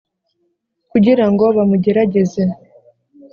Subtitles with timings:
[0.91, 2.43] kugira ngo bamugerageze.